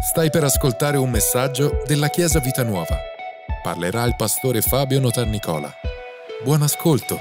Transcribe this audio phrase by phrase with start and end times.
[0.00, 3.00] Stai per ascoltare un messaggio della Chiesa Vita Nuova.
[3.60, 5.74] Parlerà il pastore Fabio Notarnicola.
[6.44, 7.18] Buon ascolto.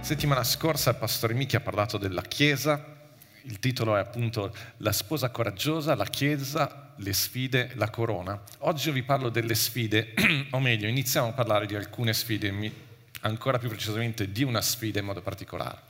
[0.00, 2.84] Settimana scorsa il pastore Michi ha parlato della Chiesa,
[3.42, 8.42] il titolo è appunto La sposa coraggiosa, la Chiesa, le sfide, la corona.
[8.58, 10.14] Oggi vi parlo delle sfide,
[10.50, 12.72] o meglio, iniziamo a parlare di alcune sfide,
[13.20, 15.89] ancora più precisamente di una sfida in modo particolare.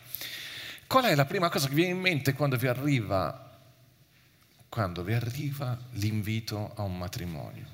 [0.90, 3.48] Qual è la prima cosa che vi viene in mente quando vi arriva,
[4.68, 7.64] quando vi arriva l'invito a un matrimonio?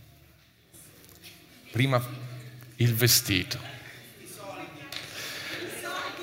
[1.71, 1.99] Prima
[2.75, 3.59] il vestito.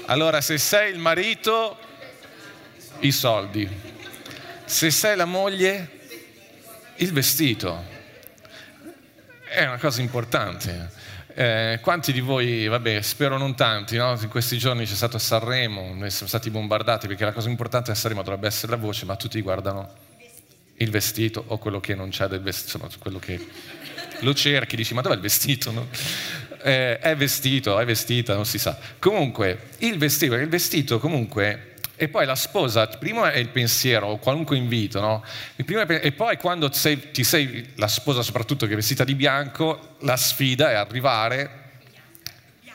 [0.06, 1.80] Allora, se sei il marito,
[3.00, 3.68] i soldi.
[4.66, 6.00] Se sei la moglie,
[6.98, 7.84] il vestito.
[9.46, 10.92] È una cosa importante.
[11.36, 14.16] Eh, quanti di voi, vabbè, spero non tanti, no?
[14.22, 17.90] in questi giorni c'è stato a Sanremo, noi siamo stati bombardati perché la cosa importante
[17.90, 19.92] a Sanremo dovrebbe essere la voce, ma tutti guardano
[20.78, 23.48] il vestito o quello che non c'è del vestito, insomma, quello che
[24.20, 25.72] lo cerchi, dici ma dov'è il vestito?
[25.72, 25.88] No?
[26.62, 28.78] Eh, è vestito, è vestita, non si sa.
[29.00, 31.73] Comunque, il vestito, il vestito comunque
[32.04, 35.24] e poi la sposa, prima è il pensiero, o qualunque invito, no?
[35.56, 39.96] e, e poi quando sei, ti sei, la sposa soprattutto che è vestita di bianco,
[40.00, 41.62] la sfida è arrivare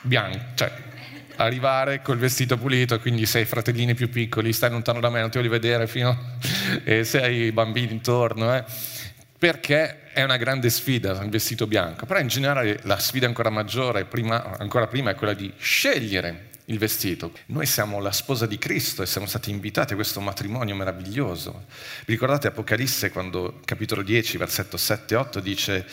[0.01, 0.71] bianco, cioè
[1.35, 5.29] arrivare col vestito pulito, quindi se hai fratellini più piccoli, stai lontano da me, non
[5.29, 6.37] ti voglio vedere fino
[6.83, 8.63] e se hai bambini intorno, eh?
[9.37, 14.05] perché è una grande sfida il vestito bianco, però in generale la sfida ancora maggiore,
[14.05, 17.33] prima, ancora prima, è quella di scegliere il vestito.
[17.47, 21.65] Noi siamo la sposa di Cristo e siamo stati invitati a questo matrimonio meraviglioso.
[22.05, 25.87] Vi ricordate Apocalisse quando capitolo 10, versetto 7 e 8 dice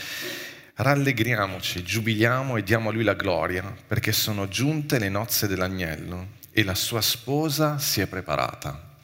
[0.75, 6.63] rallegriamoci, giubiliamo e diamo a lui la gloria perché sono giunte le nozze dell'agnello e
[6.63, 8.95] la sua sposa si è preparata.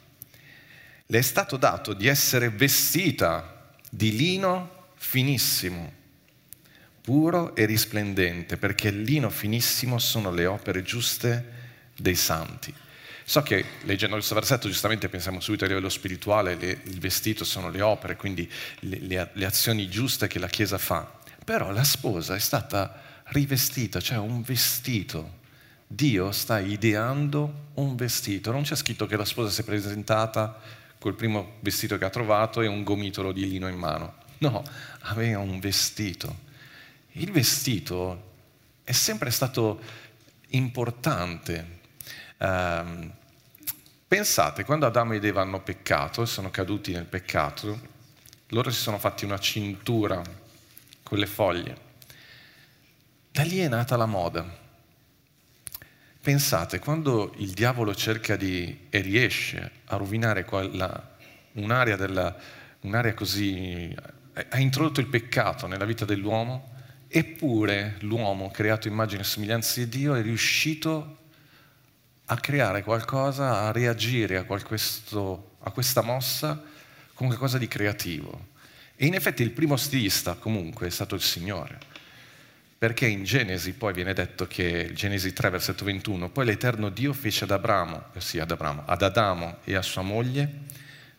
[1.07, 5.91] Le è stato dato di essere vestita di lino finissimo,
[7.01, 11.61] puro e risplendente, perché il lino finissimo sono le opere giuste
[11.95, 12.73] dei santi.
[13.25, 17.69] So che leggendo questo versetto giustamente pensiamo subito a livello spirituale, le, il vestito sono
[17.69, 18.49] le opere, quindi
[18.79, 21.09] le, le, le azioni giuste che la Chiesa fa,
[21.43, 25.41] però la sposa è stata rivestita, cioè un vestito.
[25.87, 30.59] Dio sta ideando un vestito, non c'è scritto che la sposa si è presentata
[30.97, 34.15] col primo vestito che ha trovato e un gomitolo di lino in mano.
[34.39, 34.63] No,
[35.01, 36.51] aveva un vestito.
[37.13, 38.31] Il vestito
[38.83, 39.79] è sempre stato
[40.49, 41.81] importante
[42.37, 43.11] Um,
[44.07, 47.91] pensate, quando Adamo ed Eva hanno peccato e sono caduti nel peccato,
[48.47, 50.21] loro si sono fatti una cintura
[51.01, 51.77] con le foglie.
[53.31, 54.61] Da lì è nata la moda.
[56.21, 61.15] Pensate, quando il diavolo cerca di e riesce a rovinare quella,
[61.53, 62.35] un'area, della,
[62.81, 63.93] un'area così,
[64.49, 66.71] ha introdotto il peccato nella vita dell'uomo,
[67.07, 71.22] eppure l'uomo, creato immagine e somiglianza di Dio, è riuscito
[72.25, 76.61] a creare qualcosa, a reagire a, questo, a questa mossa
[77.13, 78.51] con qualcosa di creativo.
[78.95, 81.77] E in effetti il primo stilista comunque è stato il Signore,
[82.77, 87.43] perché in Genesi poi viene detto che, Genesi 3 versetto 21, poi l'Eterno Dio fece
[87.43, 90.61] ad Abramo, sì, ad, Abramo, ad Adamo e a sua moglie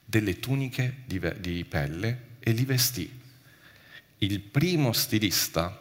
[0.04, 3.20] delle tuniche di, di pelle e li vestì.
[4.19, 5.81] Il primo stilista,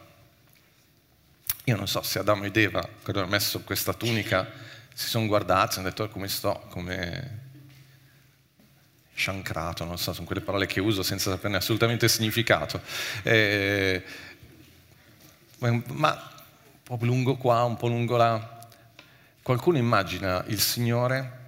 [1.64, 4.63] io non so se Adamo ed Eva, quando hanno messo questa tunica,
[4.94, 7.42] si sono guardati hanno detto oh, come sto, come
[9.14, 12.80] sciancrato, non so, sono quelle parole che uso senza saperne assolutamente il significato.
[13.22, 14.02] Eh,
[15.58, 16.30] ma
[16.88, 18.58] un po' lungo qua, un po' lungo là.
[19.42, 21.42] Qualcuno immagina il Signore,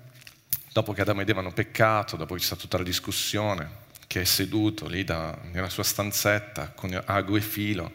[0.73, 4.21] dopo che Adamo ed Eva hanno peccato, dopo che c'è stata tutta la discussione, che
[4.21, 7.93] è seduto lì da, nella sua stanzetta con ago e filo,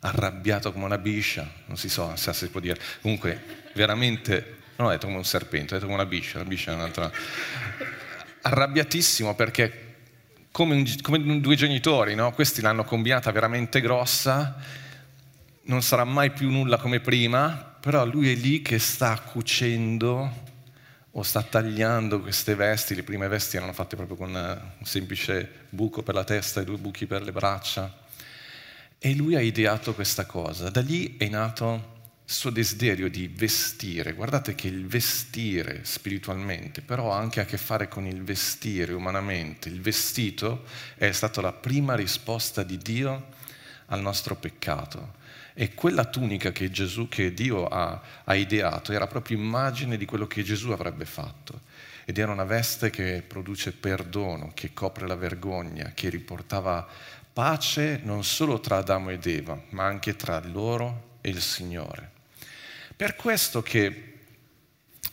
[0.00, 4.90] arrabbiato come una biscia, non si so se si può dire, comunque veramente non ho
[4.90, 7.10] detto come un serpente, ho detto come una biscia, la biscia è un'altra.
[8.42, 9.84] Arrabbiatissimo perché
[10.50, 12.32] come, un, come due genitori, no?
[12.32, 14.56] questi l'hanno combinata veramente grossa,
[15.62, 20.42] non sarà mai più nulla come prima, però lui è lì che sta cucendo
[21.10, 26.02] o sta tagliando queste vesti, le prime vesti erano fatte proprio con un semplice buco
[26.02, 28.02] per la testa e due buchi per le braccia.
[28.98, 30.70] E lui ha ideato questa cosa.
[30.70, 31.93] Da lì è nato
[32.24, 34.14] suo desiderio di vestire.
[34.14, 39.68] Guardate che il vestire spiritualmente, però ha anche a che fare con il vestire umanamente.
[39.68, 40.64] Il vestito
[40.96, 43.26] è stata la prima risposta di Dio
[43.86, 45.22] al nostro peccato.
[45.52, 50.26] E quella tunica che, Gesù, che Dio ha, ha ideato era proprio immagine di quello
[50.26, 51.60] che Gesù avrebbe fatto.
[52.06, 56.86] Ed era una veste che produce perdono, che copre la vergogna, che riportava
[57.32, 62.13] pace non solo tra Adamo ed Eva, ma anche tra loro e il Signore.
[62.96, 64.12] Per questo che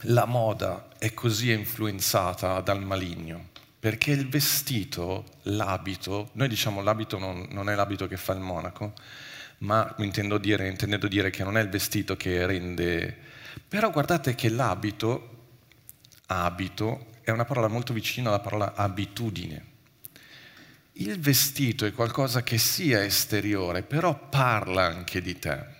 [0.01, 3.49] la moda è così influenzata dal maligno,
[3.79, 8.93] perché il vestito, l'abito, noi diciamo l'abito non, non è l'abito che fa il monaco,
[9.59, 13.17] ma intendo dire, intendendo dire che non è il vestito che rende...
[13.67, 15.47] Però guardate che l'abito,
[16.27, 19.65] abito, è una parola molto vicina alla parola abitudine.
[20.93, 25.79] Il vestito è qualcosa che sia esteriore, però parla anche di te.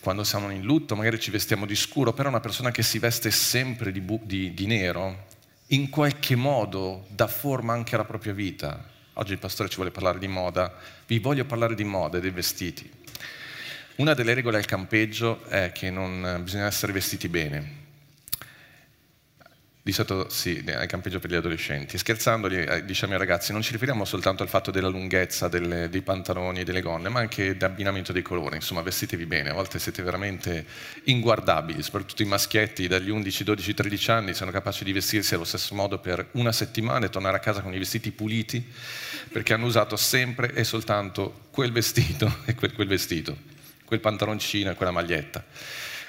[0.00, 3.30] Quando siamo in lutto magari ci vestiamo di scuro, però una persona che si veste
[3.30, 5.26] sempre di, bu- di, di nero,
[5.68, 8.82] in qualche modo dà forma anche alla propria vita.
[9.14, 10.74] Oggi il pastore ci vuole parlare di moda,
[11.06, 12.90] vi voglio parlare di moda e dei vestiti.
[13.96, 17.88] Una delle regole al campeggio è che non bisogna essere vestiti bene.
[19.90, 21.98] Di solito sì, al campeggio per gli adolescenti.
[21.98, 26.02] Scherzando, eh, diciamo ai ragazzi, non ci riferiamo soltanto al fatto della lunghezza delle, dei
[26.02, 28.54] pantaloni e delle gonne, ma anche dell'abbinamento dei colori.
[28.54, 30.64] Insomma, vestitevi bene, a volte siete veramente
[31.06, 35.74] inguardabili, soprattutto i maschietti dagli 11, 12, 13 anni sono capaci di vestirsi allo stesso
[35.74, 38.64] modo per una settimana e tornare a casa con i vestiti puliti,
[39.32, 43.36] perché hanno usato sempre e soltanto quel vestito e quel, quel vestito,
[43.84, 45.44] quel pantaloncino e quella maglietta.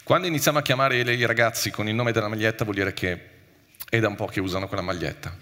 [0.03, 3.39] Quando iniziamo a chiamare i ragazzi con il nome della maglietta vuol dire che
[3.91, 5.37] è da un po' che usano quella maglietta.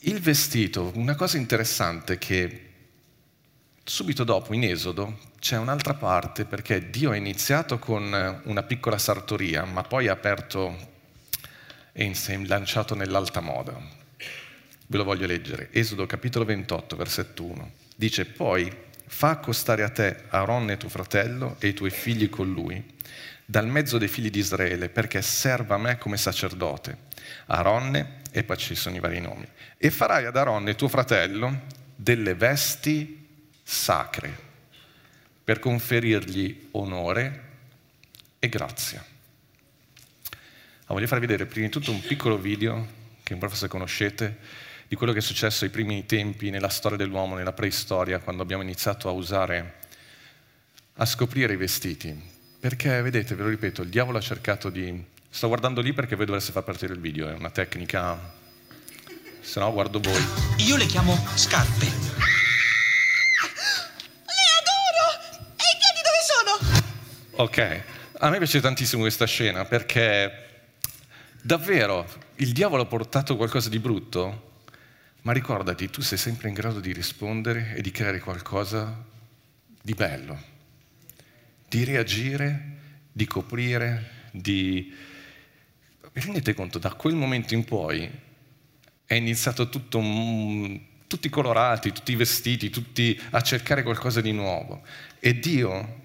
[0.00, 2.72] Il vestito, una cosa interessante che
[3.82, 9.64] subito dopo in Esodo c'è un'altra parte perché Dio ha iniziato con una piccola sartoria,
[9.64, 10.76] ma poi ha aperto
[11.90, 13.74] e si è lanciato nell'alta moda.
[14.86, 15.70] Ve lo voglio leggere.
[15.72, 17.72] Esodo capitolo 28, versetto 1.
[17.96, 18.70] Dice poi
[19.06, 22.92] fa accostare a te Aaron tuo fratello e i tuoi figli con lui
[23.44, 27.12] dal mezzo dei figli di Israele perché serva a me come sacerdote.
[27.46, 29.46] Aronne, e poi ci sono i vari nomi.
[29.76, 31.62] E farai ad Aronne, tuo fratello,
[31.94, 33.26] delle vesti
[33.62, 34.52] sacre
[35.44, 37.42] per conferirgli onore
[38.38, 39.04] e grazia.
[40.86, 44.38] Ah, voglio farvi vedere prima di tutto un piccolo video che forse conoscete
[44.86, 48.62] di quello che è successo ai primi tempi nella storia dell'uomo, nella preistoria, quando abbiamo
[48.62, 49.74] iniziato a usare,
[50.94, 52.32] a scoprire i vestiti.
[52.64, 55.04] Perché, vedete, ve lo ripeto, il diavolo ha cercato di...
[55.28, 58.18] Sto guardando lì perché voi dovreste far partire il video, è una tecnica...
[59.42, 60.24] Se no guardo voi.
[60.66, 61.84] Io le chiamo scarpe.
[61.84, 61.90] Le
[64.62, 65.10] adoro!
[65.56, 67.44] E i piedi dove sono?
[67.44, 67.82] Ok,
[68.20, 70.32] a me piace tantissimo questa scena perché
[71.42, 74.62] davvero il diavolo ha portato qualcosa di brutto,
[75.20, 79.04] ma ricordati, tu sei sempre in grado di rispondere e di creare qualcosa
[79.82, 80.52] di bello
[81.74, 82.76] di reagire,
[83.10, 84.94] di coprire, di...
[86.12, 88.08] Vi rendete conto, da quel momento in poi
[89.04, 90.00] è iniziato tutto,
[91.08, 94.82] tutti colorati, tutti vestiti, tutti a cercare qualcosa di nuovo.
[95.18, 96.02] E Dio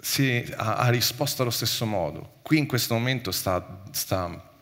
[0.00, 2.40] si, ha, ha, risposto allo stesso modo.
[2.42, 4.52] Qui in questo momento sta, sta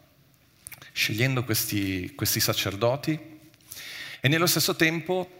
[0.93, 3.19] scegliendo questi, questi sacerdoti
[4.21, 5.36] e nello stesso tempo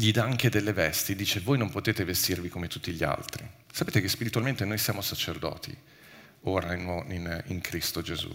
[0.00, 3.44] gli dà anche delle vesti, dice voi non potete vestirvi come tutti gli altri.
[3.72, 5.76] Sapete che spiritualmente noi siamo sacerdoti,
[6.42, 8.32] ora in, in, in Cristo Gesù.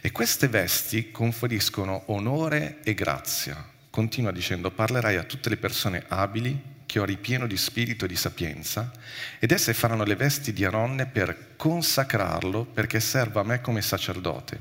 [0.00, 3.64] E queste vesti conferiscono onore e grazia.
[3.88, 8.16] Continua dicendo, parlerai a tutte le persone abili che ho ripieno di spirito e di
[8.16, 8.90] sapienza,
[9.38, 14.58] ed esse faranno le vesti di Aronne per consacrarlo perché serva a me come sacerdote.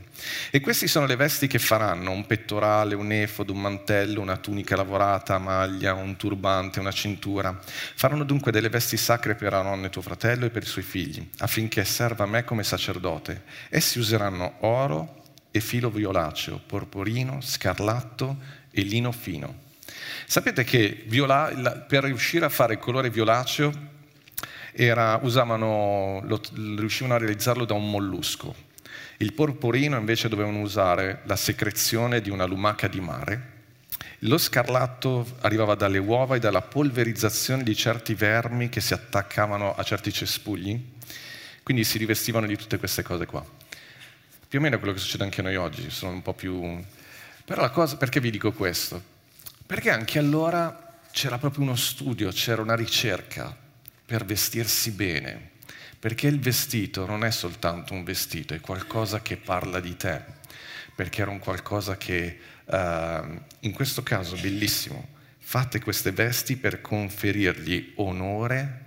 [0.51, 4.75] E queste sono le vesti che faranno, un pettorale, un efod, un mantello, una tunica
[4.75, 7.59] lavorata maglia, un turbante, una cintura.
[7.95, 11.83] Faranno dunque delle vesti sacre per Aronne tuo fratello e per i suoi figli, affinché
[11.83, 13.41] serva a me come sacerdote.
[13.69, 18.37] Essi useranno oro e filo violaceo, porporino, scarlatto
[18.69, 19.67] e lino fino
[20.25, 23.71] Sapete che viola, per riuscire a fare il colore violaceo
[24.71, 26.41] era, usavano, lo,
[26.77, 28.67] riuscivano a realizzarlo da un mollusco.
[29.17, 33.57] Il porporino invece dovevano usare la secrezione di una lumaca di mare.
[34.23, 39.83] Lo scarlatto arrivava dalle uova e dalla polverizzazione di certi vermi che si attaccavano a
[39.83, 40.81] certi cespugli.
[41.63, 43.45] Quindi si rivestivano di tutte queste cose qua.
[44.47, 46.83] Più o meno è quello che succede anche noi oggi, sono un po' più...
[47.45, 49.17] Però la cosa, perché vi dico questo?
[49.69, 53.55] Perché anche allora c'era proprio uno studio, c'era una ricerca
[54.03, 55.51] per vestirsi bene,
[55.99, 60.23] perché il vestito non è soltanto un vestito, è qualcosa che parla di te,
[60.95, 62.75] perché era un qualcosa che, uh,
[63.59, 68.85] in questo caso, bellissimo, fate queste vesti per conferirgli onore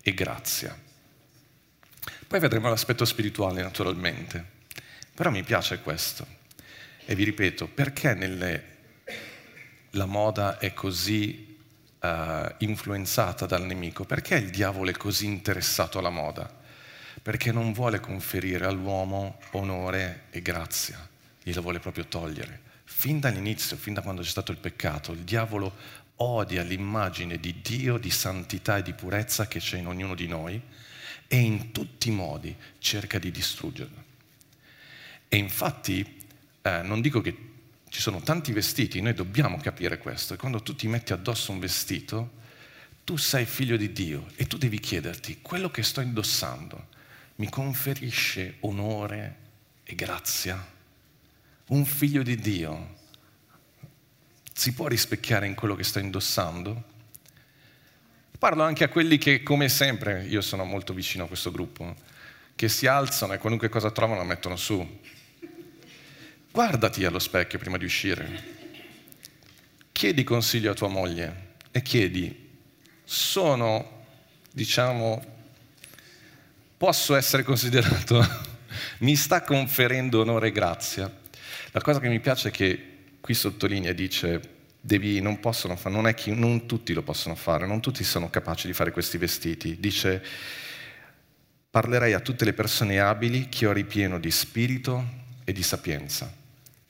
[0.00, 0.78] e grazia.
[2.28, 4.44] Poi vedremo l'aspetto spirituale naturalmente,
[5.12, 6.24] però mi piace questo.
[7.04, 8.69] E vi ripeto, perché nelle,
[9.90, 11.56] la moda è così
[12.00, 12.08] uh,
[12.58, 14.04] influenzata dal nemico?
[14.04, 16.58] Perché il diavolo è così interessato alla moda?
[17.22, 21.08] Perché non vuole conferire all'uomo onore e grazia,
[21.42, 22.68] glielo vuole proprio togliere.
[22.84, 25.74] Fin dall'inizio, fin da quando c'è stato il peccato, il diavolo
[26.16, 30.60] odia l'immagine di Dio, di santità e di purezza che c'è in ognuno di noi
[31.26, 34.04] e in tutti i modi cerca di distruggerlo.
[35.28, 36.26] E infatti
[36.62, 37.49] eh, non dico che
[37.90, 41.58] ci sono tanti vestiti, noi dobbiamo capire questo, e quando tu ti metti addosso un
[41.58, 42.38] vestito,
[43.04, 46.86] tu sei figlio di Dio e tu devi chiederti, quello che sto indossando
[47.36, 49.36] mi conferisce onore
[49.82, 50.64] e grazia?
[51.66, 52.98] Un figlio di Dio
[54.52, 56.84] si può rispecchiare in quello che sto indossando?
[58.38, 61.96] Parlo anche a quelli che, come sempre, io sono molto vicino a questo gruppo,
[62.54, 65.00] che si alzano e qualunque cosa trovano la mettono su.
[66.52, 68.58] Guardati allo specchio prima di uscire.
[69.92, 72.48] Chiedi consiglio a tua moglie e chiedi,
[73.04, 74.06] sono,
[74.50, 75.24] diciamo,
[76.76, 78.26] posso essere considerato,
[78.98, 81.18] mi sta conferendo onore e grazia.
[81.70, 82.86] La cosa che mi piace è che
[83.20, 84.40] qui sottolinea, dice,
[84.80, 88.28] devi, non possono fare, non è che non tutti lo possono fare, non tutti sono
[88.28, 89.78] capaci di fare questi vestiti.
[89.78, 90.20] Dice,
[91.70, 95.04] parlerei a tutte le persone abili che ho ripieno di spirito
[95.44, 96.38] e di sapienza.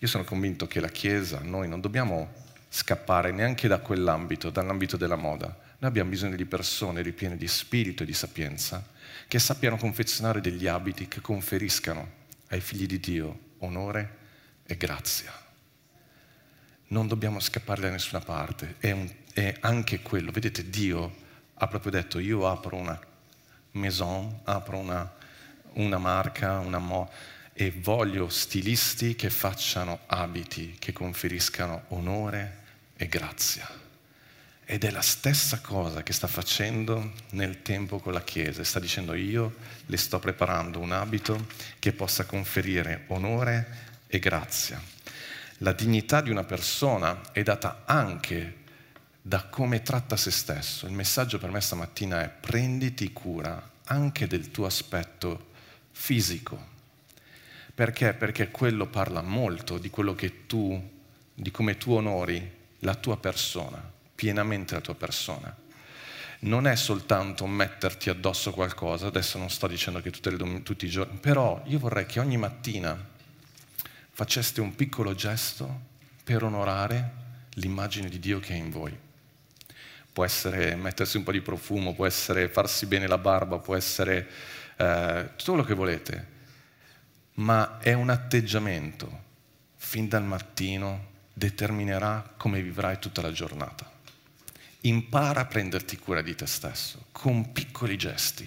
[0.03, 2.33] Io sono convinto che la Chiesa, noi non dobbiamo
[2.71, 5.47] scappare neanche da quell'ambito, dall'ambito della moda.
[5.47, 8.83] Noi abbiamo bisogno di persone ripiene di spirito e di sapienza,
[9.29, 12.13] che sappiano confezionare degli abiti che conferiscano
[12.49, 14.17] ai figli di Dio onore
[14.65, 15.33] e grazia.
[16.87, 20.31] Non dobbiamo scappare da nessuna parte, è, un, è anche quello.
[20.31, 21.15] Vedete, Dio
[21.53, 22.99] ha proprio detto, io apro una
[23.73, 25.13] maison, apro una,
[25.75, 27.11] una marca, una mo-
[27.61, 32.63] e voglio stilisti che facciano abiti che conferiscano onore
[32.97, 33.69] e grazia.
[34.65, 38.65] Ed è la stessa cosa che sta facendo nel tempo con la Chiesa.
[38.65, 41.49] Sta dicendo io le sto preparando un abito
[41.79, 44.81] che possa conferire onore e grazia.
[45.59, 48.57] La dignità di una persona è data anche
[49.21, 50.87] da come tratta se stesso.
[50.87, 55.49] Il messaggio per me stamattina è prenditi cura anche del tuo aspetto
[55.91, 56.70] fisico.
[57.81, 58.13] Perché?
[58.13, 60.79] Perché quello parla molto di quello che tu,
[61.33, 63.83] di come tu onori la tua persona,
[64.15, 65.57] pienamente la tua persona.
[66.41, 71.17] Non è soltanto metterti addosso qualcosa, adesso non sto dicendo che le, tutti i giorni,
[71.21, 72.95] però io vorrei che ogni mattina
[74.11, 75.81] faceste un piccolo gesto
[76.23, 77.13] per onorare
[77.53, 78.95] l'immagine di Dio che è in voi.
[80.13, 84.29] Può essere mettersi un po' di profumo, può essere farsi bene la barba, può essere
[84.77, 86.39] eh, tutto quello che volete,
[87.41, 89.29] ma è un atteggiamento,
[89.77, 93.91] fin dal mattino determinerà come vivrai tutta la giornata.
[94.83, 98.47] Impara a prenderti cura di te stesso, con piccoli gesti,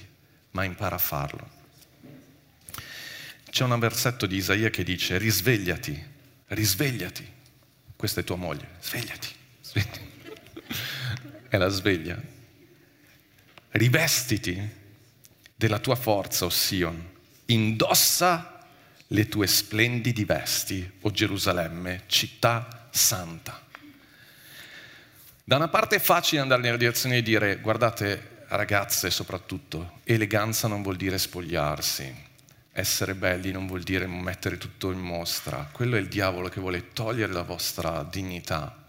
[0.51, 1.61] ma impara a farlo.
[3.49, 6.11] C'è un versetto di Isaia che dice risvegliati,
[6.47, 7.31] risvegliati.
[7.95, 9.27] Questa è tua moglie, svegliati.
[9.61, 10.11] svegliati.
[11.49, 12.21] è la sveglia.
[13.69, 14.69] Rivestiti
[15.55, 17.11] della tua forza, o Sion.
[17.45, 18.52] Indossa
[19.13, 23.61] le tue splendidi vesti, o Gerusalemme, città santa.
[25.43, 30.81] Da una parte è facile andare nella direzione di dire, guardate ragazze soprattutto, eleganza non
[30.81, 32.11] vuol dire spogliarsi,
[32.71, 36.91] essere belli non vuol dire mettere tutto in mostra, quello è il diavolo che vuole
[36.91, 38.83] togliere la vostra dignità.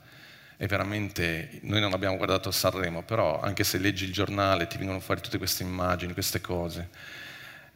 [0.56, 5.00] E veramente, noi non abbiamo guardato Sanremo, però anche se leggi il giornale ti vengono
[5.00, 6.88] fuori tutte queste immagini, queste cose.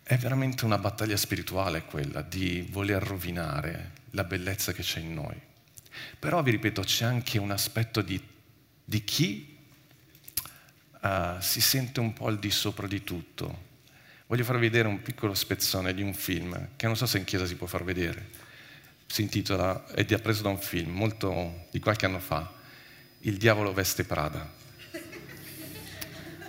[0.09, 5.39] È veramente una battaglia spirituale quella di voler rovinare la bellezza che c'è in noi.
[6.19, 8.19] Però vi ripeto, c'è anche un aspetto di,
[8.83, 9.59] di chi
[11.03, 13.67] uh, si sente un po' al di sopra di tutto,
[14.29, 17.45] Voglio farvi vedere un piccolo spezzone di un film che non so se in chiesa
[17.45, 18.31] si può far vedere.
[19.05, 22.51] Si intitola, è preso da un film molto di qualche anno fa,
[23.21, 24.58] Il diavolo veste Prada.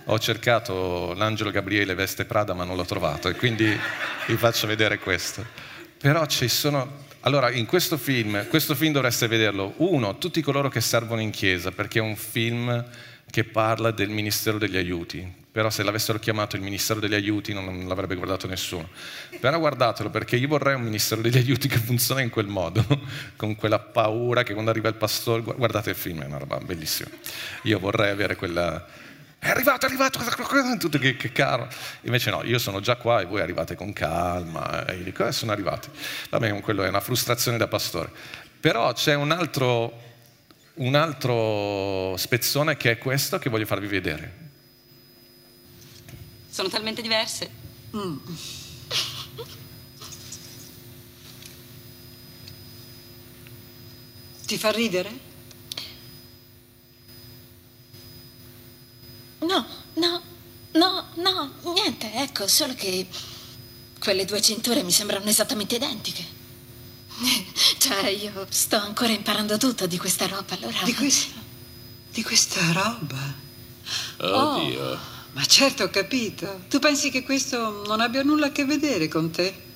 [0.04, 3.78] Ho cercato l'angelo Gabriele veste Prada ma non l'ho trovato e quindi
[4.26, 5.44] vi faccio vedere questo.
[5.98, 10.80] Però ci sono allora, in questo film, questo film dovreste vederlo, uno, tutti coloro che
[10.80, 12.82] servono in chiesa, perché è un film
[13.30, 17.84] che parla del Ministero degli Aiuti, però se l'avessero chiamato il Ministero degli Aiuti non
[17.86, 18.88] l'avrebbe guardato nessuno.
[19.38, 22.82] Però guardatelo perché io vorrei un Ministero degli Aiuti che funziona in quel modo,
[23.36, 27.10] con quella paura che quando arriva il pastore, guardate il film, è una roba bellissima.
[27.64, 28.82] Io vorrei avere quella,
[29.40, 31.66] è arrivato, è arrivato, tutto che, che caro.
[32.02, 34.84] Invece no, io sono già qua e voi arrivate con calma.
[34.84, 35.88] E io dico, eh, sono arrivati.
[36.28, 38.12] Vabbè, quello è una frustrazione da pastore.
[38.60, 39.98] Però c'è un altro,
[40.74, 44.34] un altro spezzone che è questo che voglio farvi vedere.
[46.50, 47.50] Sono talmente diverse.
[47.96, 48.16] Mm.
[54.44, 55.28] Ti fa ridere?
[59.40, 60.22] No, no,
[60.72, 63.06] no, no, niente, ecco, solo che
[63.98, 66.38] quelle due cinture mi sembrano esattamente identiche.
[67.80, 70.82] Cioè, io sto ancora imparando tutto di questa roba, allora...
[70.82, 71.38] Di, questa,
[72.12, 73.34] di questa roba?
[74.18, 74.84] Oddio.
[74.84, 74.98] Oh,
[75.32, 76.64] ma certo, ho capito.
[76.68, 79.68] Tu pensi che questo non abbia nulla a che vedere con te?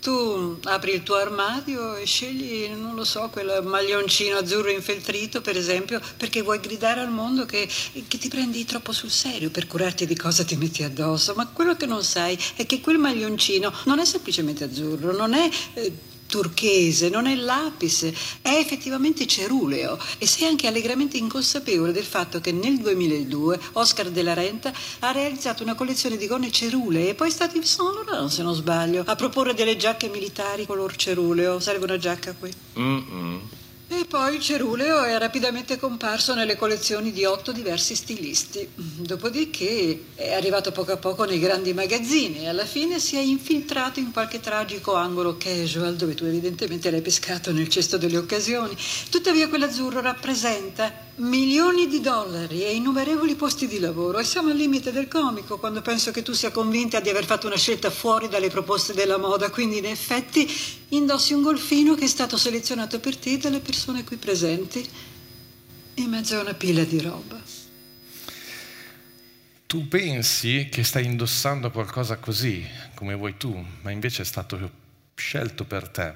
[0.00, 5.56] Tu apri il tuo armadio e scegli, non lo so, quel maglioncino azzurro infeltrito, per
[5.56, 7.68] esempio, perché vuoi gridare al mondo che,
[8.08, 11.34] che, ti prendi troppo sul serio per curarti di cosa ti metti addosso.
[11.34, 15.50] Ma quello che non sai è che quel maglioncino non è semplicemente azzurro, non è
[15.74, 15.92] eh,
[16.30, 18.10] turchese, non è lapis,
[18.40, 24.32] è effettivamente ceruleo e sei anche allegramente inconsapevole del fatto che nel 2002 Oscar della
[24.32, 28.30] Renta ha realizzato una collezione di gonne cerulee e poi è stato Yves Saint Laurent,
[28.30, 31.60] se non sbaglio, a proporre delle giacche militari color ceruleo.
[31.60, 32.50] Serve una giacca qui?
[32.78, 33.40] Mm-mm.
[33.92, 38.68] E poi il ceruleo è rapidamente comparso nelle collezioni di otto diversi stilisti.
[38.76, 43.98] Dopodiché è arrivato poco a poco nei grandi magazzini e alla fine si è infiltrato
[43.98, 48.76] in qualche tragico angolo casual dove tu evidentemente l'hai pescato nel cesto delle occasioni.
[49.10, 54.90] Tuttavia quell'azzurro rappresenta milioni di dollari e innumerevoli posti di lavoro e siamo al limite
[54.90, 58.48] del comico quando penso che tu sia convinta di aver fatto una scelta fuori dalle
[58.48, 60.48] proposte della moda, quindi in effetti
[60.88, 64.88] indossi un golfino che è stato selezionato per te dalle persone qui presenti
[65.94, 67.38] in mezzo a una pila di roba.
[69.66, 74.70] Tu pensi che stai indossando qualcosa così, come vuoi tu, ma invece è stato
[75.14, 76.12] scelto per te.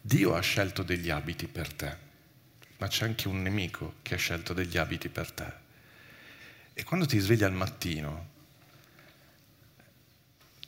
[0.00, 2.01] Dio ha scelto degli abiti per te
[2.82, 5.52] ma c'è anche un nemico che ha scelto degli abiti per te.
[6.74, 8.30] E quando ti svegli al mattino,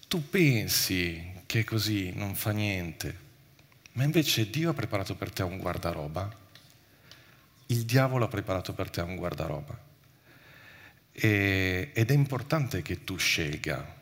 [0.06, 3.18] tu pensi che così non fa niente,
[3.94, 6.32] ma invece Dio ha preparato per te un guardaroba,
[7.66, 9.76] il diavolo ha preparato per te un guardaroba.
[11.10, 13.92] E, ed è importante che tu scelga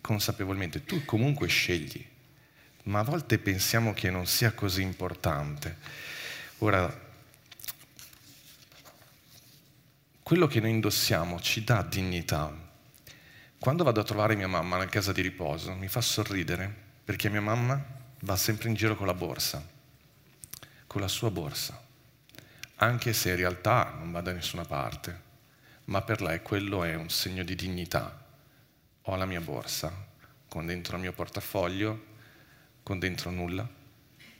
[0.00, 2.06] consapevolmente, tu comunque scegli,
[2.84, 6.06] ma a volte pensiamo che non sia così importante.
[6.58, 7.06] Ora,
[10.28, 12.52] quello che noi indossiamo ci dà dignità.
[13.58, 16.70] Quando vado a trovare mia mamma nella casa di riposo mi fa sorridere
[17.02, 17.82] perché mia mamma
[18.20, 19.66] va sempre in giro con la borsa,
[20.86, 21.82] con la sua borsa,
[22.74, 25.18] anche se in realtà non va da nessuna parte,
[25.84, 28.22] ma per lei quello è un segno di dignità.
[29.04, 29.90] Ho la mia borsa
[30.46, 32.04] con dentro il mio portafoglio,
[32.82, 33.66] con dentro nulla,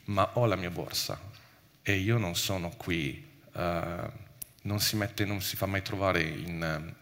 [0.04, 1.18] ma ho la mia borsa
[1.80, 3.26] e io non sono qui.
[3.54, 4.26] Uh,
[4.68, 6.94] non si, mette, non si fa mai trovare in, eh,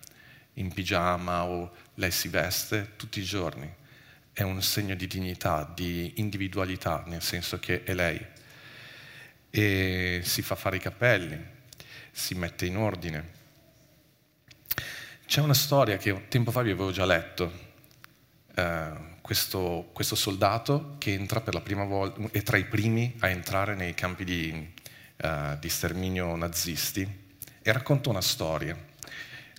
[0.54, 3.68] in pigiama o lei si veste tutti i giorni.
[4.32, 8.24] È un segno di dignità, di individualità, nel senso che è lei.
[9.50, 11.38] E si fa fare i capelli,
[12.12, 13.34] si mette in ordine.
[15.26, 17.52] C'è una storia che tempo fa vi avevo già letto,
[18.54, 23.28] eh, questo, questo, soldato che entra per la prima volta, è tra i primi a
[23.28, 24.72] entrare nei campi di,
[25.16, 27.24] eh, di sterminio nazisti
[27.66, 28.78] e racconta una storia.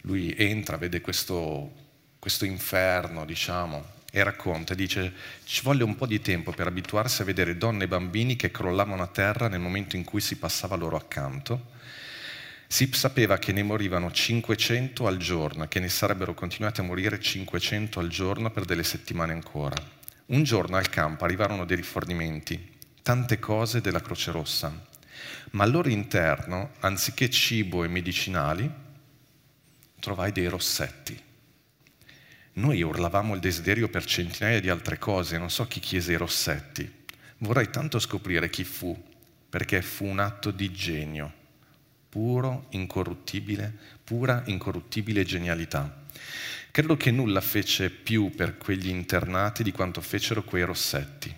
[0.03, 1.73] Lui entra, vede questo,
[2.17, 5.11] questo inferno, diciamo, e racconta, dice,
[5.43, 9.03] ci volle un po' di tempo per abituarsi a vedere donne e bambini che crollavano
[9.03, 11.71] a terra nel momento in cui si passava loro accanto.
[12.65, 17.99] Si sapeva che ne morivano 500 al giorno che ne sarebbero continuati a morire 500
[17.99, 19.75] al giorno per delle settimane ancora.
[20.27, 24.86] Un giorno al campo arrivarono dei rifornimenti, tante cose della Croce Rossa
[25.51, 28.69] ma al loro interno, anziché cibo e medicinali,
[29.99, 31.19] trovai dei rossetti.
[32.53, 36.91] Noi urlavamo il desiderio per centinaia di altre cose, non so chi chiese i rossetti.
[37.39, 38.99] Vorrei tanto scoprire chi fu,
[39.49, 41.31] perché fu un atto di genio,
[42.09, 43.71] puro, incorruttibile,
[44.03, 46.05] pura, incorruttibile genialità.
[46.71, 51.33] Credo che nulla fece più per quegli internati di quanto fecero quei rossetti.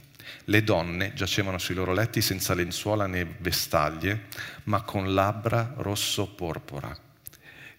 [0.50, 4.26] Le donne giacevano sui loro letti senza lenzuola né vestaglie,
[4.64, 6.98] ma con labbra rosso-porpora.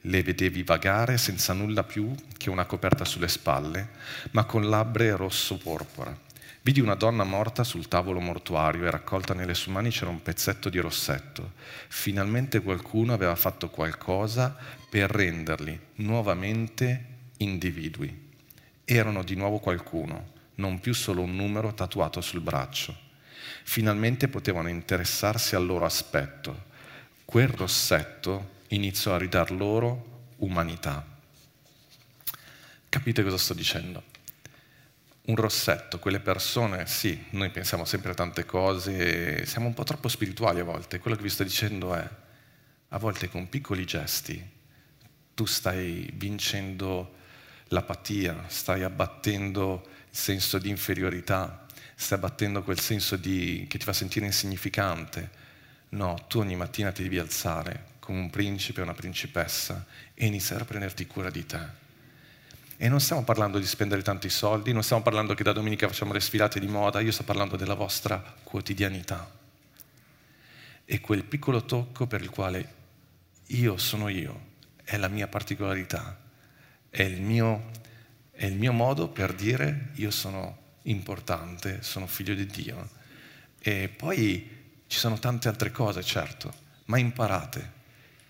[0.02, 3.88] Le vedevi vagare senza nulla più che una coperta sulle spalle,
[4.30, 6.16] ma con labbra rosso-porpora.
[6.62, 10.68] Vidi una donna morta sul tavolo mortuario e raccolta nelle sue mani c'era un pezzetto
[10.68, 11.54] di rossetto.
[11.88, 14.56] Finalmente qualcuno aveva fatto qualcosa
[14.88, 17.04] per renderli nuovamente
[17.38, 18.28] individui.
[18.84, 22.96] Erano di nuovo qualcuno, non più solo un numero tatuato sul braccio.
[23.64, 26.68] Finalmente potevano interessarsi al loro aspetto.
[27.24, 31.04] Quel rossetto iniziò a ridar loro umanità.
[32.88, 34.04] Capite cosa sto dicendo?
[35.22, 40.08] un rossetto, quelle persone, sì, noi pensiamo sempre a tante cose, siamo un po' troppo
[40.08, 42.08] spirituali a volte, quello che vi sto dicendo è,
[42.88, 44.58] a volte con piccoli gesti
[45.40, 47.14] tu stai vincendo
[47.68, 54.26] l'apatia, stai abbattendo senso di inferiorità, stai abbattendo quel senso di, che ti fa sentire
[54.26, 55.30] insignificante.
[55.90, 60.62] No, tu ogni mattina ti devi alzare come un principe o una principessa e iniziare
[60.62, 61.88] a prenderti cura di te
[62.82, 66.14] e non stiamo parlando di spendere tanti soldi, non stiamo parlando che da domenica facciamo
[66.14, 69.30] le sfilate di moda, io sto parlando della vostra quotidianità.
[70.86, 72.74] E quel piccolo tocco per il quale
[73.48, 74.46] io sono io,
[74.82, 76.18] è la mia particolarità,
[76.88, 77.70] è il mio,
[78.40, 82.88] è il mio modo per dire io sono importante, sono figlio di Dio.
[83.58, 84.48] E poi
[84.86, 86.50] ci sono tante altre cose, certo,
[86.86, 87.72] ma imparate.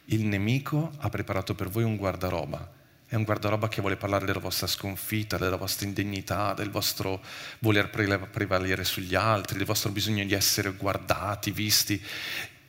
[0.06, 4.38] Il nemico ha preparato per voi un guardaroba è un guardaroba che vuole parlare della
[4.38, 7.20] vostra sconfitta, della vostra indegnità, del vostro
[7.58, 12.00] voler prevalere sugli altri, del vostro bisogno di essere guardati, visti.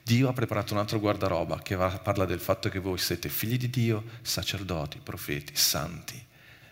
[0.03, 3.69] Dio ha preparato un altro guardaroba che parla del fatto che voi siete figli di
[3.69, 6.29] Dio, sacerdoti, profeti, santi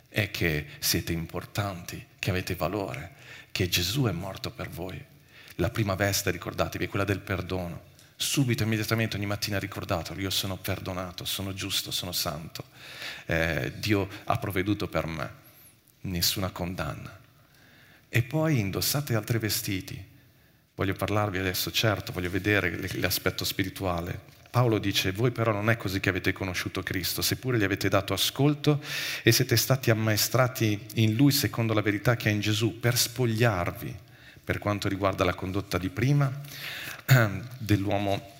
[0.10, 3.16] e che siete importanti, che avete valore,
[3.52, 5.02] che Gesù è morto per voi.
[5.56, 7.88] La prima veste, ricordatevi, è quella del perdono
[8.22, 12.66] subito, immediatamente, ogni mattina ricordatelo, io sono perdonato, sono giusto, sono santo,
[13.26, 15.34] eh, Dio ha provveduto per me,
[16.02, 17.18] nessuna condanna.
[18.10, 20.08] E poi indossate altri vestiti.
[20.76, 24.38] Voglio parlarvi adesso, certo, voglio vedere l'aspetto spirituale.
[24.50, 28.14] Paolo dice, voi però non è così che avete conosciuto Cristo, seppure gli avete dato
[28.14, 28.82] ascolto
[29.22, 34.08] e siete stati ammaestrati in Lui secondo la verità che è in Gesù, per spogliarvi
[34.50, 36.32] per quanto riguarda la condotta di prima
[37.60, 38.38] dell'uomo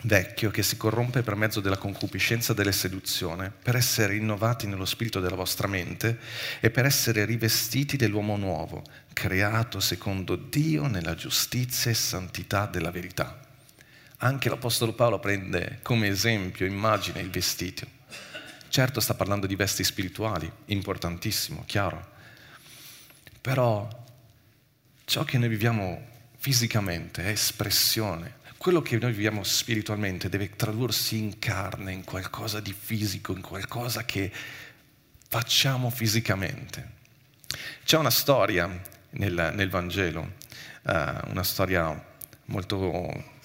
[0.00, 5.20] vecchio che si corrompe per mezzo della concupiscenza della seduzione, per essere rinnovati nello spirito
[5.20, 6.18] della vostra mente
[6.58, 8.82] e per essere rivestiti dell'uomo nuovo,
[9.12, 13.41] creato secondo Dio nella giustizia e santità della verità.
[14.24, 17.88] Anche l'Apostolo Paolo prende come esempio, immagine, il vestito.
[18.68, 22.10] Certo sta parlando di vesti spirituali, importantissimo, chiaro.
[23.40, 23.88] Però
[25.04, 26.06] ciò che noi viviamo
[26.38, 28.36] fisicamente, è espressione.
[28.58, 34.04] Quello che noi viviamo spiritualmente deve tradursi in carne, in qualcosa di fisico, in qualcosa
[34.04, 34.30] che
[35.28, 36.90] facciamo fisicamente.
[37.84, 38.70] C'è una storia
[39.10, 40.34] nel, nel Vangelo,
[40.82, 40.92] uh,
[41.28, 42.04] una storia
[42.44, 43.40] molto,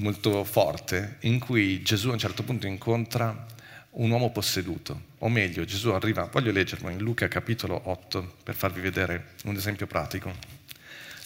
[0.00, 3.46] molto forte, in cui Gesù a un certo punto incontra
[3.92, 8.80] un uomo posseduto, o meglio, Gesù arriva, voglio leggerlo in Luca capitolo 8 per farvi
[8.80, 10.32] vedere un esempio pratico.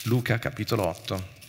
[0.04, 1.42] Luca capitolo 8.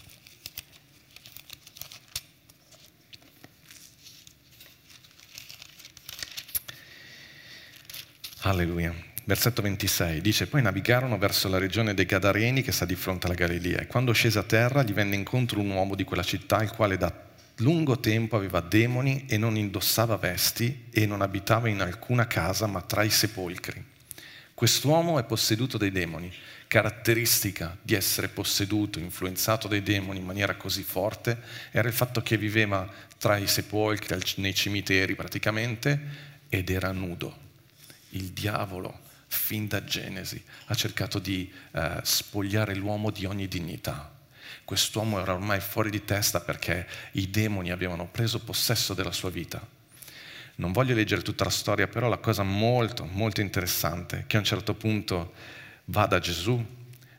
[8.42, 9.15] Alleluia.
[9.26, 13.36] Versetto 26 dice: Poi navigarono verso la regione dei Gadareni che sta di fronte alla
[13.36, 13.80] Galilea.
[13.80, 16.98] E quando scese a terra gli venne incontro un uomo di quella città, il quale
[16.98, 17.12] da
[17.58, 22.82] lungo tempo aveva demoni e non indossava vesti e non abitava in alcuna casa, ma
[22.82, 23.84] tra i sepolcri.
[24.54, 26.32] Quest'uomo è posseduto dai demoni
[26.68, 31.40] caratteristica di essere posseduto, influenzato dai demoni in maniera così forte,
[31.72, 36.00] era il fatto che viveva tra i sepolcri, nei cimiteri praticamente,
[36.50, 37.44] ed era nudo.
[38.10, 39.00] Il diavolo,
[39.36, 44.12] fin da Genesi, ha cercato di eh, spogliare l'uomo di ogni dignità.
[44.64, 49.66] Quest'uomo era ormai fuori di testa perché i demoni avevano preso possesso della sua vita.
[50.56, 54.40] Non voglio leggere tutta la storia, però la cosa molto, molto interessante è che a
[54.40, 55.34] un certo punto
[55.86, 56.64] va da Gesù,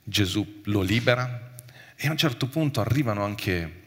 [0.03, 1.55] Gesù lo libera
[1.95, 3.83] e a un certo punto arrivano anche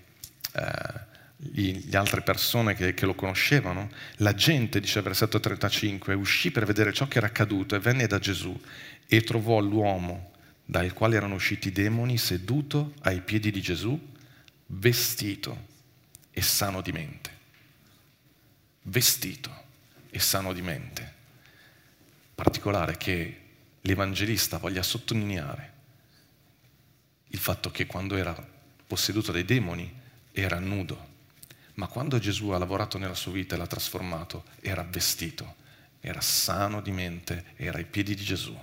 [0.53, 1.07] eh,
[1.41, 3.89] le altre persone che, che, lo conoscevano.
[4.17, 8.07] La gente, dice il versetto 35, uscì per vedere ciò che era accaduto e venne
[8.07, 8.59] da Gesù
[9.07, 10.31] e trovò l'uomo
[10.65, 13.99] dal quale erano usciti i demoni seduto ai piedi di Gesù,
[14.67, 15.67] vestito
[16.31, 17.37] e sano di mente.
[18.83, 19.63] Vestito
[20.09, 21.13] e sano di mente.
[22.35, 23.41] Particolare che
[23.81, 25.73] l'Evangelista voglia sottolineare
[27.29, 28.35] il fatto che quando era
[28.87, 29.91] posseduto dai demoni
[30.31, 31.08] era nudo,
[31.79, 35.55] ma quando Gesù ha lavorato nella sua vita e l'ha trasformato era vestito,
[36.01, 38.53] era sano di mente, era ai piedi di Gesù.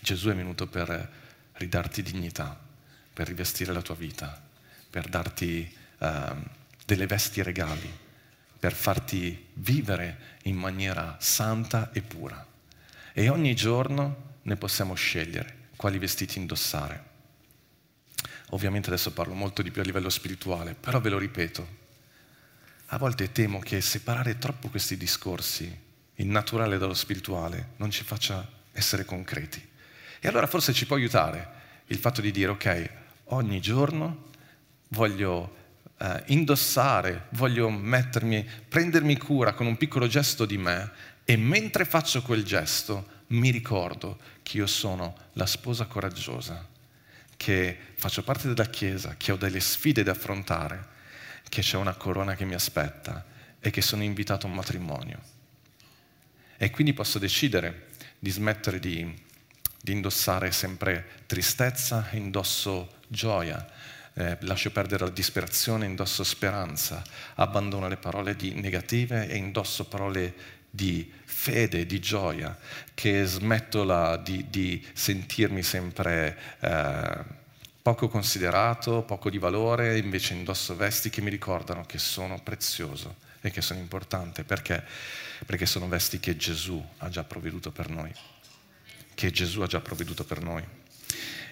[0.00, 1.12] Gesù è venuto per
[1.52, 2.58] ridarti dignità,
[3.12, 4.42] per rivestire la tua vita,
[4.88, 6.08] per darti uh,
[6.86, 7.92] delle vesti regali,
[8.58, 12.46] per farti vivere in maniera santa e pura.
[13.12, 17.07] E ogni giorno ne possiamo scegliere quali vestiti indossare.
[18.50, 21.76] Ovviamente adesso parlo molto di più a livello spirituale, però ve lo ripeto,
[22.86, 28.46] a volte temo che separare troppo questi discorsi, il naturale dallo spirituale, non ci faccia
[28.72, 29.66] essere concreti.
[30.20, 31.56] E allora forse ci può aiutare
[31.86, 32.90] il fatto di dire, ok,
[33.24, 34.30] ogni giorno
[34.88, 35.56] voglio
[35.98, 40.90] eh, indossare, voglio mettermi, prendermi cura con un piccolo gesto di me
[41.24, 46.66] e mentre faccio quel gesto mi ricordo che io sono la sposa coraggiosa,
[47.38, 50.96] che faccio parte della Chiesa, che ho delle sfide da affrontare
[51.48, 53.24] che c'è una corona che mi aspetta
[53.58, 55.20] e che sono invitato a un matrimonio.
[56.58, 57.86] E quindi posso decidere
[58.18, 59.16] di smettere di,
[59.80, 63.66] di indossare sempre tristezza, indosso gioia,
[64.14, 67.02] eh, lascio perdere la disperazione, indosso speranza,
[67.36, 72.56] abbandono le parole negative e indosso parole di fede, di gioia,
[72.94, 76.36] che smetto la, di, di, sentirmi sempre...
[76.60, 77.36] Eh,
[77.88, 83.50] poco considerato, poco di valore, invece indosso vesti che mi ricordano che sono prezioso e
[83.50, 84.44] che sono importante.
[84.44, 84.84] Perché?
[85.46, 88.12] Perché sono vesti che Gesù ha già provveduto per noi.
[89.14, 90.62] Che Gesù ha già provveduto per noi.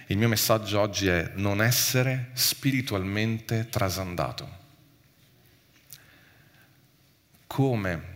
[0.08, 4.64] Il mio messaggio oggi è non essere spiritualmente trasandato.
[7.46, 8.15] Come,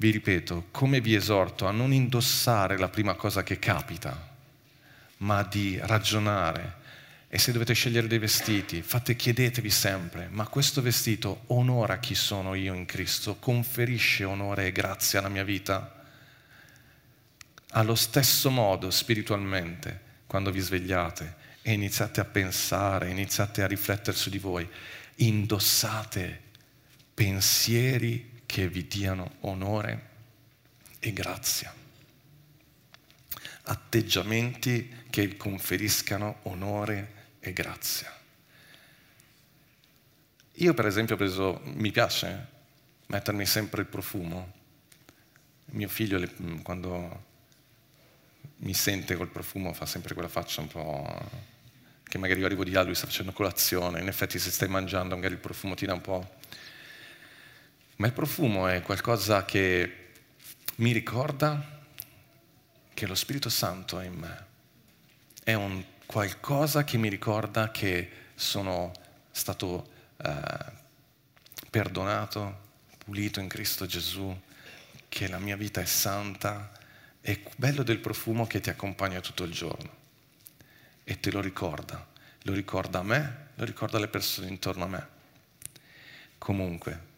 [0.00, 4.34] vi ripeto, come vi esorto a non indossare la prima cosa che capita,
[5.18, 6.78] ma di ragionare,
[7.28, 12.54] e se dovete scegliere dei vestiti, fate, chiedetevi sempre, ma questo vestito onora chi sono
[12.54, 16.02] io in Cristo, conferisce onore e grazia alla mia vita?
[17.72, 24.30] Allo stesso modo, spiritualmente, quando vi svegliate e iniziate a pensare, iniziate a riflettere su
[24.30, 24.66] di voi,
[25.16, 26.40] indossate
[27.12, 30.08] pensieri che vi diano onore
[30.98, 31.72] e grazia
[33.70, 38.12] atteggiamenti che conferiscano onore e grazia.
[40.54, 42.46] Io per esempio ho preso, mi piace
[43.06, 44.58] mettermi sempre il profumo.
[45.66, 46.20] Mio figlio
[46.62, 47.28] quando
[48.56, 51.48] mi sente col profumo fa sempre quella faccia un po'
[52.02, 55.14] che magari io arrivo di là, lui sta facendo colazione, in effetti se stai mangiando
[55.14, 56.38] magari il profumo ti dà un po'.
[58.00, 60.12] Ma il profumo è qualcosa che
[60.76, 61.82] mi ricorda
[62.94, 64.46] che lo Spirito Santo è in me.
[65.44, 68.90] È un qualcosa che mi ricorda che sono
[69.30, 70.42] stato eh,
[71.68, 72.68] perdonato,
[73.04, 74.34] pulito in Cristo Gesù,
[75.06, 76.72] che la mia vita è santa.
[77.20, 79.94] È bello del profumo che ti accompagna tutto il giorno
[81.04, 82.08] e te lo ricorda.
[82.44, 85.08] Lo ricorda a me, lo ricorda alle persone intorno a me.
[86.38, 87.08] Comunque,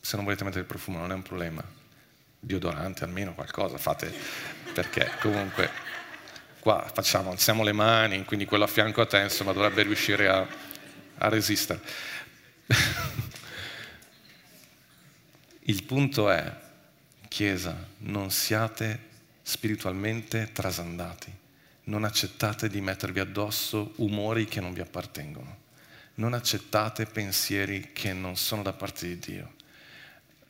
[0.00, 1.62] se non volete mettere il profumo non è un problema.
[2.42, 4.10] Deodorante almeno qualcosa fate
[4.72, 5.70] perché comunque
[6.58, 10.46] qua facciamo, alziamo le mani, quindi quello a fianco a te insomma dovrebbe riuscire a,
[11.18, 11.80] a resistere.
[15.64, 16.68] Il punto è,
[17.28, 19.08] Chiesa, non siate
[19.42, 21.32] spiritualmente trasandati,
[21.84, 25.58] non accettate di mettervi addosso umori che non vi appartengono,
[26.14, 29.52] non accettate pensieri che non sono da parte di Dio.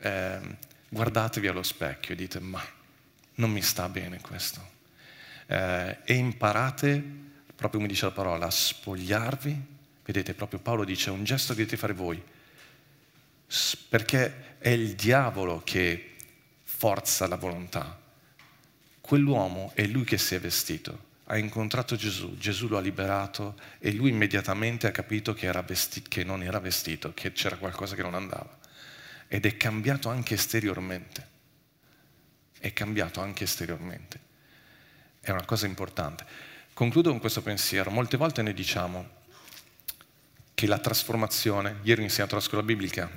[0.01, 0.41] Eh,
[0.89, 2.63] guardatevi allo specchio e dite, ma
[3.35, 4.79] non mi sta bene questo
[5.51, 7.03] eh, e imparate,
[7.57, 9.79] proprio come dice la parola, a spogliarvi.
[10.05, 12.23] Vedete, proprio Paolo dice un gesto che dovete fare voi,
[13.89, 16.17] perché è il diavolo che
[16.63, 17.99] forza la volontà.
[19.01, 23.93] Quell'uomo è lui che si è vestito, ha incontrato Gesù, Gesù lo ha liberato e
[23.93, 28.03] lui immediatamente ha capito che, era vesti- che non era vestito, che c'era qualcosa che
[28.03, 28.59] non andava.
[29.33, 31.29] Ed è cambiato anche esteriormente.
[32.59, 34.29] È cambiato anche esteriormente
[35.21, 36.25] è una cosa importante.
[36.73, 37.91] Concludo con questo pensiero.
[37.91, 39.19] Molte volte noi diciamo
[40.55, 43.09] che la trasformazione, ieri ho insegnato la scuola biblica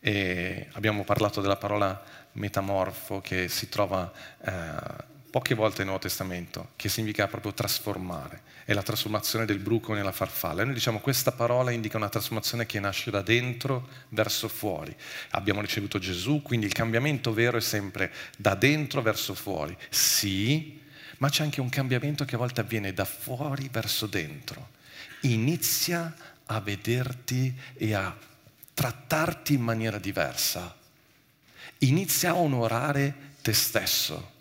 [0.00, 2.00] e abbiamo parlato della parola
[2.32, 4.12] metamorfo che si trova
[4.44, 9.94] eh, poche volte nel Nuovo Testamento, che significa proprio trasformare, è la trasformazione del bruco
[9.94, 10.62] nella farfalla.
[10.62, 14.92] E noi diciamo questa parola indica una trasformazione che nasce da dentro verso fuori.
[15.30, 19.76] Abbiamo ricevuto Gesù, quindi il cambiamento vero è sempre da dentro verso fuori.
[19.90, 20.80] Sì,
[21.18, 24.70] ma c'è anche un cambiamento che a volte avviene da fuori verso dentro.
[25.20, 26.12] Inizia
[26.46, 28.12] a vederti e a
[28.74, 30.76] trattarti in maniera diversa.
[31.78, 34.32] Inizia a onorare te stesso,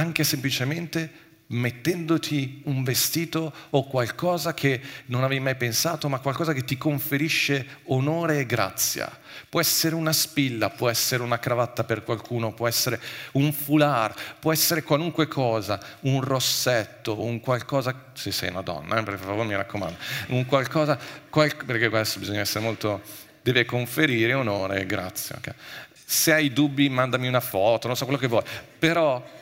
[0.00, 6.64] anche semplicemente mettendoti un vestito o qualcosa che non avevi mai pensato, ma qualcosa che
[6.64, 9.10] ti conferisce onore e grazia.
[9.48, 13.00] Può essere una spilla, può essere una cravatta per qualcuno, può essere
[13.32, 19.02] un foulard, può essere qualunque cosa, un rossetto, un qualcosa, se sei una donna, eh,
[19.02, 19.96] per favore mi raccomando,
[20.28, 23.02] un qualcosa, qual, perché questo bisogna essere molto,
[23.42, 25.36] deve conferire onore e grazia.
[25.36, 25.54] Okay?
[25.92, 28.44] Se hai dubbi mandami una foto, non so quello che vuoi,
[28.78, 29.38] però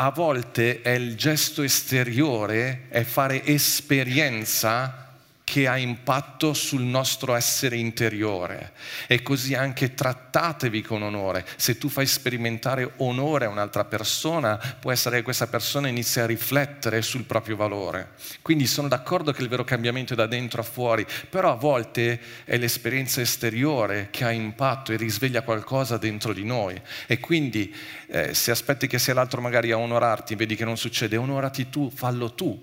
[0.00, 5.07] a volte è il gesto esteriore, è fare esperienza
[5.48, 8.72] che ha impatto sul nostro essere interiore.
[9.06, 11.46] E così anche trattatevi con onore.
[11.56, 16.26] Se tu fai sperimentare onore a un'altra persona, può essere che questa persona inizi a
[16.26, 18.10] riflettere sul proprio valore.
[18.42, 22.20] Quindi sono d'accordo che il vero cambiamento è da dentro a fuori, però a volte
[22.44, 26.78] è l'esperienza esteriore che ha impatto e risveglia qualcosa dentro di noi.
[27.06, 27.74] E quindi
[28.08, 31.90] eh, se aspetti che sia l'altro magari a onorarti, vedi che non succede, onorati tu,
[31.90, 32.62] fallo tu.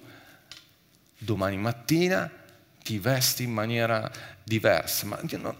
[1.18, 2.44] Domani mattina
[2.86, 4.12] ti vesti in maniera
[4.44, 5.08] diversa.
[5.08, 5.58] Ma no,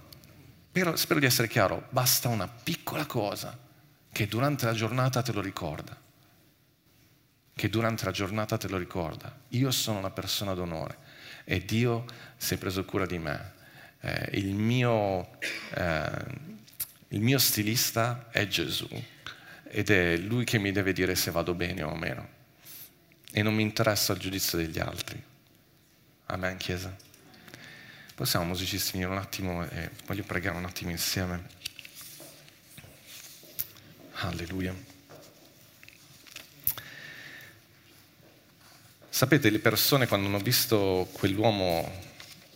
[0.68, 3.58] spero, spero di essere chiaro, basta una piccola cosa
[4.12, 5.98] che durante la giornata te lo ricorda.
[7.52, 9.36] Che durante la giornata te lo ricorda.
[9.50, 10.98] Io sono una persona d'onore
[11.46, 12.06] e Dio
[12.38, 13.54] si è preso cura di me.
[14.02, 15.40] Eh, il, mio,
[15.74, 16.10] eh,
[17.08, 18.88] il mio stilista è Gesù
[19.64, 22.30] ed è Lui che mi deve dire se vado bene o meno.
[23.32, 25.20] E non mi interessa il giudizio degli altri.
[26.28, 27.05] Amen, Chiesa.
[28.16, 31.50] Possiamo musicisti venire un attimo e voglio pregare un attimo insieme.
[34.14, 34.74] Alleluia.
[39.10, 42.02] Sapete, le persone quando hanno visto quell'uomo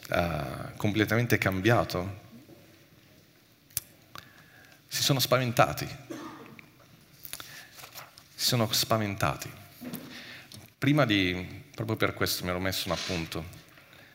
[0.08, 2.19] uh, completamente cambiato,
[4.88, 5.86] si sono spaventati.
[8.34, 9.52] Si sono spaventati.
[10.78, 13.59] Prima di, proprio per questo mi ero messo un appunto,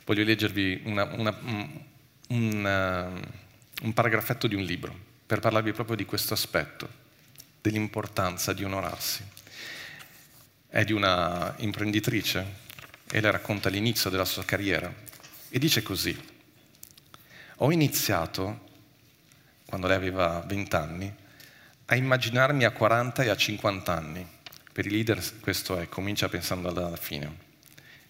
[0.04, 1.36] voglio leggervi una, una,
[2.28, 3.22] un,
[3.82, 7.02] un paragrafetto di un libro per parlarvi proprio di questo aspetto,
[7.60, 9.24] dell'importanza di onorarsi.
[10.68, 12.62] È di una imprenditrice
[13.10, 14.92] e le racconta l'inizio della sua carriera
[15.48, 16.16] e dice così,
[17.58, 18.60] ho iniziato,
[19.64, 21.14] quando lei aveva 20 anni,
[21.86, 24.26] a immaginarmi a 40 e a 50 anni.
[24.72, 27.52] Per i leader questo è, comincia pensando alla fine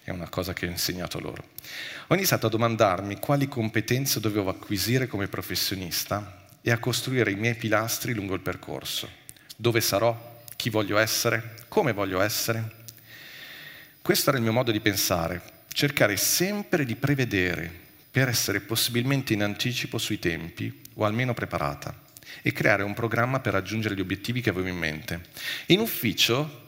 [0.05, 1.49] è una cosa che ho insegnato loro.
[2.09, 7.55] Ho iniziato a domandarmi quali competenze dovevo acquisire come professionista e a costruire i miei
[7.55, 9.09] pilastri lungo il percorso.
[9.57, 10.43] Dove sarò?
[10.57, 11.55] Chi voglio essere?
[11.69, 12.83] Come voglio essere?
[14.03, 15.41] Questo era il mio modo di pensare,
[15.73, 17.73] cercare sempre di prevedere
[18.11, 22.03] per essere possibilmente in anticipo sui tempi o almeno preparata
[22.43, 25.23] e creare un programma per raggiungere gli obiettivi che avevo in mente.
[25.67, 26.64] In ufficio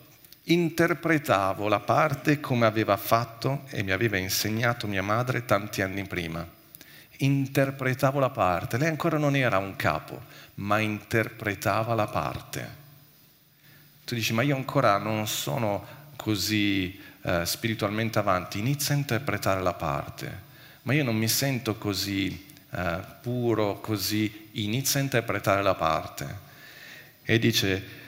[0.49, 6.47] interpretavo la parte come aveva fatto e mi aveva insegnato mia madre tanti anni prima.
[7.19, 10.23] Interpretavo la parte, lei ancora non era un capo,
[10.57, 12.85] ma interpretava la parte.
[14.05, 15.85] Tu dici, ma io ancora non sono
[16.17, 20.43] così eh, spiritualmente avanti, inizia a interpretare la parte,
[20.83, 26.45] ma io non mi sento così eh, puro, così, inizia a interpretare la parte.
[27.25, 28.05] E dice,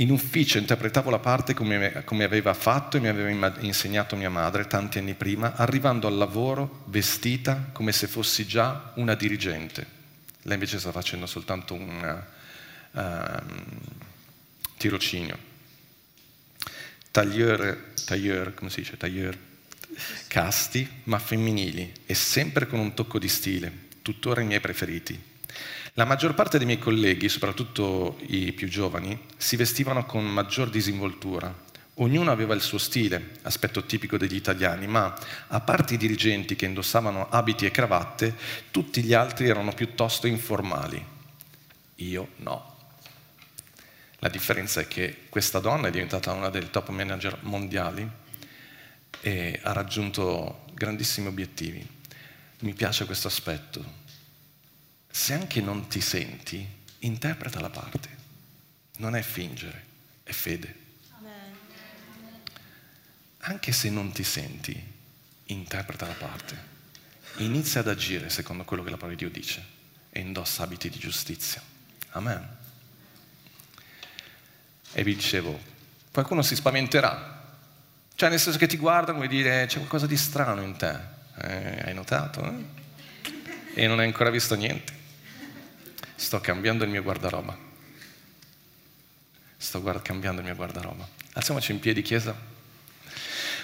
[0.00, 4.66] in ufficio interpretavo la parte come, come, aveva fatto e mi aveva insegnato mia madre
[4.66, 9.98] tanti anni prima, arrivando al lavoro vestita come se fossi già una dirigente.
[10.42, 12.24] Lei invece sta facendo soltanto un
[12.92, 13.00] uh,
[14.78, 15.48] tirocinio.
[17.10, 18.96] Taglieur, taglieur, come si dice?
[18.96, 19.36] Taglieur,
[20.28, 25.29] casti ma femminili e sempre con un tocco di stile, tuttora i miei preferiti.
[25.94, 31.52] La maggior parte dei miei colleghi, soprattutto i più giovani, si vestivano con maggior disinvoltura.
[31.94, 35.14] Ognuno aveva il suo stile, aspetto tipico degli italiani, ma
[35.48, 38.34] a parte i dirigenti che indossavano abiti e cravatte,
[38.70, 41.04] tutti gli altri erano piuttosto informali.
[41.96, 42.76] Io no.
[44.20, 48.08] La differenza è che questa donna è diventata una delle top manager mondiali
[49.20, 51.86] e ha raggiunto grandissimi obiettivi.
[52.60, 53.84] Mi piace questo aspetto,
[55.10, 56.66] se anche non ti senti,
[57.00, 58.08] interpreta la parte.
[58.98, 59.84] Non è fingere,
[60.22, 60.78] è fede.
[63.44, 64.80] Anche se non ti senti,
[65.46, 66.68] interpreta la parte.
[67.36, 69.78] Inizia ad agire secondo quello che la parola di Dio dice
[70.10, 71.62] e indossa abiti di giustizia.
[72.10, 72.56] Amen.
[74.92, 75.58] E vi dicevo,
[76.12, 77.38] qualcuno si spaventerà.
[78.14, 80.98] Cioè nel senso che ti guardano e dire c'è qualcosa di strano in te.
[81.38, 82.44] Eh, hai notato?
[82.44, 82.78] Eh?
[83.74, 84.98] E non hai ancora visto niente
[86.20, 87.56] sto cambiando il mio guardaroba.
[89.56, 91.08] Sto guard- cambiando il mio guardaroba.
[91.32, 92.36] Alziamoci in piedi, Chiesa.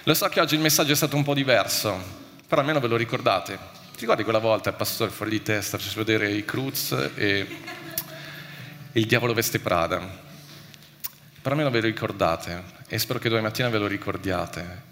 [0.04, 2.02] Lo so che oggi il messaggio è stato un po' diverso,
[2.46, 3.58] però almeno ve lo ricordate.
[3.92, 7.46] Ti ricordi quella volta il pastore fuori di testa ci vedere i Cruz e
[8.92, 9.98] il diavolo veste Prada?
[9.98, 14.82] Però almeno ve lo ricordate e spero che domani mattina ve lo ricordiate.